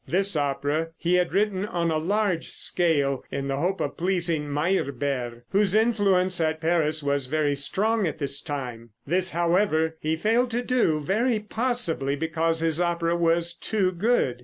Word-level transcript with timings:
This 0.07 0.35
opera 0.35 0.87
he 0.97 1.13
had 1.13 1.31
written 1.31 1.63
on 1.63 1.91
a 1.91 1.99
large 1.99 2.49
scale 2.49 3.23
in 3.29 3.47
the 3.49 3.57
hope 3.57 3.79
of 3.79 3.97
pleasing 3.97 4.49
Meyerbeer, 4.49 5.43
whose 5.51 5.75
influence 5.75 6.41
at 6.41 6.59
Paris 6.59 7.03
was 7.03 7.27
very 7.27 7.53
strong 7.53 8.07
at 8.07 8.17
this 8.17 8.41
time. 8.41 8.89
This, 9.05 9.29
however, 9.29 9.97
he 9.99 10.15
failed 10.15 10.49
to 10.49 10.63
do, 10.63 11.01
very 11.01 11.37
possibly 11.39 12.15
because 12.15 12.61
his 12.61 12.81
opera 12.81 13.15
was 13.15 13.53
too 13.53 13.91
good. 13.91 14.39